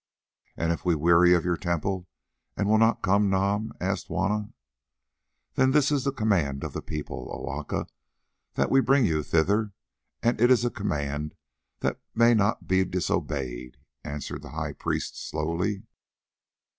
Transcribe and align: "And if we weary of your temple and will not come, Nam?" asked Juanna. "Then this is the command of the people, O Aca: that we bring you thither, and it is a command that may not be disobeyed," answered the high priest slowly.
"And 0.57 0.71
if 0.71 0.83
we 0.83 0.95
weary 0.95 1.35
of 1.35 1.45
your 1.45 1.57
temple 1.57 2.07
and 2.57 2.67
will 2.67 2.79
not 2.79 3.03
come, 3.03 3.29
Nam?" 3.29 3.71
asked 3.79 4.07
Juanna. 4.07 4.51
"Then 5.53 5.69
this 5.73 5.91
is 5.91 6.05
the 6.05 6.11
command 6.11 6.63
of 6.63 6.73
the 6.73 6.81
people, 6.81 7.29
O 7.31 7.47
Aca: 7.59 7.85
that 8.55 8.71
we 8.71 8.79
bring 8.81 9.05
you 9.05 9.21
thither, 9.21 9.73
and 10.23 10.41
it 10.41 10.49
is 10.49 10.65
a 10.65 10.71
command 10.71 11.35
that 11.81 12.01
may 12.15 12.33
not 12.33 12.65
be 12.67 12.83
disobeyed," 12.83 13.77
answered 14.03 14.41
the 14.41 14.49
high 14.49 14.73
priest 14.73 15.23
slowly. 15.23 15.83